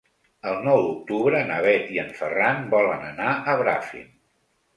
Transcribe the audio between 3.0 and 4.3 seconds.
anar a Bràfim.